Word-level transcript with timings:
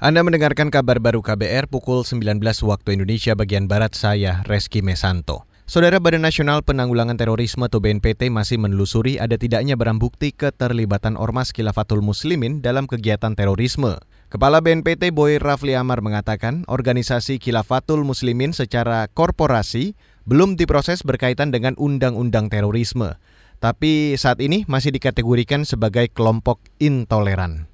Anda 0.00 0.24
mendengarkan 0.24 0.72
kabar 0.72 0.96
baru 0.96 1.20
KBR 1.20 1.68
pukul 1.68 2.08
19 2.08 2.40
waktu 2.40 2.96
Indonesia 2.96 3.36
bagian 3.36 3.68
Barat 3.68 3.92
saya, 3.92 4.40
Reski 4.48 4.80
Mesanto. 4.80 5.44
Saudara 5.68 6.00
Badan 6.00 6.24
Nasional 6.24 6.64
Penanggulangan 6.64 7.20
Terorisme 7.20 7.68
atau 7.68 7.84
BNPT 7.84 8.32
masih 8.32 8.56
menelusuri 8.56 9.20
ada 9.20 9.36
tidaknya 9.36 9.76
barang 9.76 10.00
bukti 10.00 10.32
keterlibatan 10.32 11.20
Ormas 11.20 11.52
Khilafatul 11.52 12.00
Muslimin 12.00 12.64
dalam 12.64 12.88
kegiatan 12.88 13.36
terorisme. 13.36 14.00
Kepala 14.32 14.64
BNPT 14.64 15.12
Boy 15.12 15.36
Rafli 15.36 15.76
Amar 15.76 16.00
mengatakan 16.00 16.64
organisasi 16.64 17.36
Khilafatul 17.36 18.00
Muslimin 18.00 18.56
secara 18.56 19.04
korporasi 19.12 20.00
belum 20.24 20.56
diproses 20.56 21.04
berkaitan 21.04 21.52
dengan 21.52 21.76
undang-undang 21.76 22.48
terorisme. 22.48 23.20
Tapi 23.60 24.16
saat 24.16 24.40
ini 24.40 24.64
masih 24.64 24.96
dikategorikan 24.96 25.68
sebagai 25.68 26.08
kelompok 26.08 26.56
intoleran. 26.80 27.68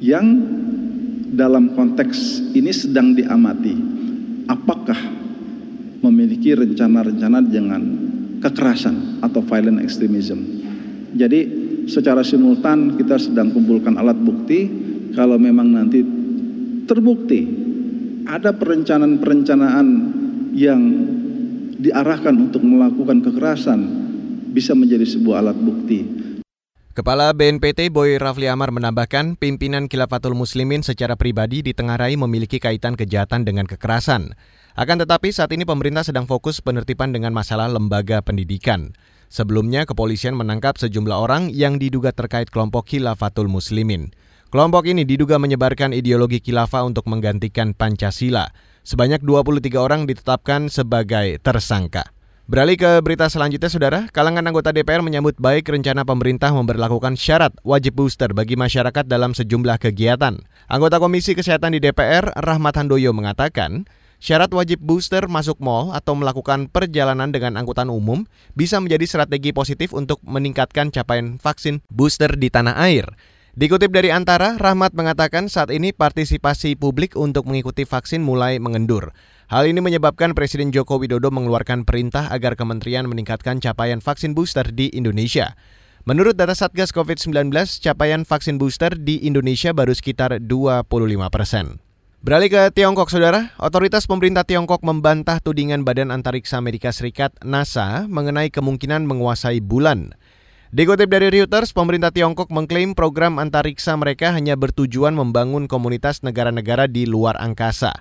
Yang 0.00 0.59
dalam 1.30 1.72
konteks 1.78 2.50
ini 2.58 2.74
sedang 2.74 3.14
diamati 3.14 3.74
apakah 4.50 4.98
memiliki 6.02 6.56
rencana-rencana 6.58 7.38
dengan 7.44 7.82
kekerasan 8.40 9.22
atau 9.22 9.44
violent 9.44 9.78
extremism. 9.84 10.42
Jadi 11.14 11.40
secara 11.86 12.26
simultan 12.26 12.98
kita 12.98 13.20
sedang 13.20 13.54
kumpulkan 13.54 13.94
alat 13.94 14.16
bukti 14.18 14.66
kalau 15.14 15.36
memang 15.36 15.70
nanti 15.70 16.00
terbukti 16.86 17.40
ada 18.26 18.54
perencanaan-perencanaan 18.54 19.86
yang 20.54 20.80
diarahkan 21.80 22.34
untuk 22.36 22.62
melakukan 22.62 23.22
kekerasan 23.22 23.80
bisa 24.50 24.74
menjadi 24.74 25.06
sebuah 25.06 25.46
alat 25.46 25.58
bukti. 25.58 26.00
Kepala 26.90 27.30
BNPT 27.30 27.86
Boy 27.94 28.18
Rafli 28.18 28.50
Amar 28.50 28.74
menambahkan 28.74 29.38
pimpinan 29.38 29.86
Khilafatul 29.86 30.34
Muslimin 30.34 30.82
secara 30.82 31.14
pribadi 31.14 31.62
ditengarai 31.62 32.18
memiliki 32.18 32.58
kaitan 32.58 32.98
kejahatan 32.98 33.46
dengan 33.46 33.62
kekerasan. 33.70 34.34
Akan 34.74 34.98
tetapi 34.98 35.30
saat 35.30 35.54
ini 35.54 35.62
pemerintah 35.62 36.02
sedang 36.02 36.26
fokus 36.26 36.58
penertiban 36.58 37.14
dengan 37.14 37.30
masalah 37.30 37.70
lembaga 37.70 38.18
pendidikan. 38.26 38.90
Sebelumnya 39.30 39.86
kepolisian 39.86 40.34
menangkap 40.34 40.82
sejumlah 40.82 41.14
orang 41.14 41.54
yang 41.54 41.78
diduga 41.78 42.10
terkait 42.10 42.50
kelompok 42.50 42.90
Khilafatul 42.90 43.46
Muslimin. 43.46 44.10
Kelompok 44.50 44.82
ini 44.90 45.06
diduga 45.06 45.38
menyebarkan 45.38 45.94
ideologi 45.94 46.42
khilafah 46.42 46.82
untuk 46.82 47.06
menggantikan 47.06 47.70
Pancasila. 47.70 48.50
Sebanyak 48.82 49.22
23 49.22 49.78
orang 49.78 50.10
ditetapkan 50.10 50.66
sebagai 50.66 51.38
tersangka. 51.38 52.10
Beralih 52.50 52.74
ke 52.74 52.98
berita 52.98 53.30
selanjutnya, 53.30 53.70
Saudara. 53.70 54.00
Kalangan 54.10 54.42
anggota 54.42 54.74
DPR 54.74 55.06
menyambut 55.06 55.38
baik 55.38 55.70
rencana 55.70 56.02
pemerintah 56.02 56.50
memperlakukan 56.50 57.14
syarat 57.14 57.54
wajib 57.62 57.94
booster 57.94 58.34
bagi 58.34 58.58
masyarakat 58.58 59.06
dalam 59.06 59.38
sejumlah 59.38 59.78
kegiatan. 59.78 60.34
Anggota 60.66 60.98
Komisi 60.98 61.38
Kesehatan 61.38 61.78
di 61.78 61.80
DPR, 61.80 62.34
Rahmat 62.34 62.74
Handoyo, 62.74 63.14
mengatakan, 63.14 63.86
syarat 64.18 64.50
wajib 64.50 64.82
booster 64.82 65.30
masuk 65.30 65.62
mal 65.62 65.94
atau 65.94 66.18
melakukan 66.18 66.66
perjalanan 66.66 67.30
dengan 67.30 67.54
angkutan 67.54 67.86
umum 67.86 68.26
bisa 68.58 68.82
menjadi 68.82 69.06
strategi 69.06 69.54
positif 69.54 69.94
untuk 69.94 70.18
meningkatkan 70.26 70.90
capaian 70.90 71.38
vaksin 71.38 71.86
booster 71.86 72.34
di 72.34 72.50
tanah 72.50 72.74
air. 72.82 73.06
Dikutip 73.54 73.94
dari 73.94 74.10
Antara, 74.10 74.58
Rahmat 74.58 74.94
mengatakan 74.98 75.46
saat 75.46 75.70
ini 75.70 75.94
partisipasi 75.94 76.74
publik 76.74 77.14
untuk 77.14 77.46
mengikuti 77.46 77.86
vaksin 77.86 78.26
mulai 78.26 78.58
mengendur. 78.58 79.14
Hal 79.50 79.66
ini 79.66 79.82
menyebabkan 79.82 80.30
Presiden 80.30 80.70
Joko 80.70 81.02
Widodo 81.02 81.26
mengeluarkan 81.34 81.82
perintah 81.82 82.30
agar 82.30 82.54
kementerian 82.54 83.10
meningkatkan 83.10 83.58
capaian 83.58 83.98
vaksin 83.98 84.30
booster 84.30 84.62
di 84.70 84.94
Indonesia. 84.94 85.58
Menurut 86.06 86.38
data 86.38 86.54
Satgas 86.54 86.94
COVID-19, 86.94 87.50
capaian 87.82 88.22
vaksin 88.22 88.62
booster 88.62 88.94
di 88.94 89.18
Indonesia 89.26 89.74
baru 89.74 89.90
sekitar 89.90 90.38
25 90.38 90.86
persen. 91.34 91.82
Beralih 92.22 92.46
ke 92.46 92.62
Tiongkok, 92.78 93.10
Saudara. 93.10 93.50
Otoritas 93.58 94.06
pemerintah 94.06 94.46
Tiongkok 94.46 94.86
membantah 94.86 95.42
tudingan 95.42 95.82
Badan 95.82 96.14
Antariksa 96.14 96.62
Amerika 96.62 96.94
Serikat 96.94 97.34
NASA 97.42 98.06
mengenai 98.06 98.54
kemungkinan 98.54 99.02
menguasai 99.02 99.58
bulan. 99.58 100.14
Dikutip 100.70 101.10
dari 101.10 101.26
Reuters, 101.26 101.74
pemerintah 101.74 102.14
Tiongkok 102.14 102.54
mengklaim 102.54 102.94
program 102.94 103.42
antariksa 103.42 103.98
mereka 103.98 104.30
hanya 104.30 104.54
bertujuan 104.54 105.18
membangun 105.18 105.66
komunitas 105.66 106.22
negara-negara 106.22 106.86
di 106.86 107.02
luar 107.02 107.34
angkasa. 107.34 107.98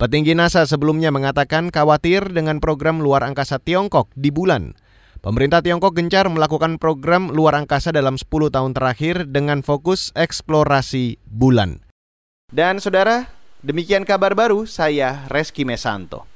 Petinggi 0.00 0.32
NASA 0.32 0.64
sebelumnya 0.64 1.12
mengatakan 1.12 1.68
khawatir 1.68 2.32
dengan 2.32 2.58
program 2.58 3.04
luar 3.04 3.22
angkasa 3.22 3.60
Tiongkok 3.60 4.08
di 4.16 4.32
bulan. 4.32 4.72
Pemerintah 5.22 5.62
Tiongkok 5.62 5.94
gencar 5.94 6.26
melakukan 6.26 6.82
program 6.82 7.30
luar 7.30 7.54
angkasa 7.54 7.94
dalam 7.94 8.18
10 8.18 8.26
tahun 8.50 8.74
terakhir 8.74 9.30
dengan 9.30 9.62
fokus 9.62 10.10
eksplorasi 10.18 11.22
bulan. 11.30 11.78
Dan 12.50 12.82
saudara, 12.82 13.30
demikian 13.62 14.02
kabar 14.02 14.34
baru 14.34 14.66
saya 14.66 15.30
Reski 15.30 15.62
Mesanto. 15.62 16.31